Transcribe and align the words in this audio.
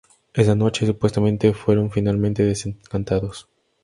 Esa 0.33 0.55
noche, 0.55 0.87
supuestamente, 0.87 1.53
fueron 1.53 1.91
finalmente 1.91 2.41
desencantados. 2.41 3.47